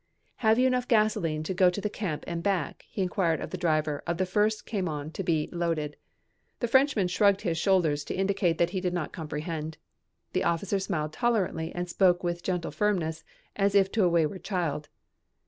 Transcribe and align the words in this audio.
"Have 0.37 0.57
you 0.57 0.65
enough 0.65 0.87
gasoline 0.87 1.43
to 1.43 1.53
go 1.53 1.69
to 1.69 1.79
the 1.79 1.87
camp 1.87 2.23
and 2.25 2.41
back?" 2.41 2.85
he 2.89 3.03
inquired 3.03 3.39
of 3.39 3.51
the 3.51 3.55
driver 3.59 4.01
of 4.07 4.17
the 4.17 4.25
first 4.25 4.65
camion 4.65 5.11
to 5.11 5.21
be 5.21 5.47
loaded. 5.51 5.95
The 6.59 6.67
Frenchman 6.67 7.07
shrugged 7.07 7.41
his 7.41 7.59
shoulders 7.59 8.03
to 8.05 8.15
indicate 8.15 8.57
that 8.57 8.71
he 8.71 8.81
did 8.81 8.95
not 8.95 9.13
comprehend. 9.13 9.77
The 10.33 10.43
officer 10.43 10.79
smiled 10.79 11.13
tolerantly 11.13 11.71
and 11.75 11.87
spoke 11.87 12.23
with 12.23 12.41
gentle 12.41 12.71
firmness 12.71 13.23
as 13.55 13.75
if 13.75 13.91
to 13.91 14.03
a 14.03 14.09
wayward 14.09 14.43
child. 14.43 14.89